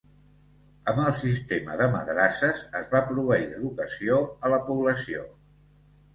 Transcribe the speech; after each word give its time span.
Amb 0.93 1.01
el 1.03 1.11
sistema 1.17 1.75
de 1.81 1.87
madrasses 1.97 2.63
es 2.81 2.89
va 2.95 3.03
proveir 3.11 3.47
d'educació 3.53 4.19
a 4.49 4.53
la 4.57 4.61
població. 4.73 5.29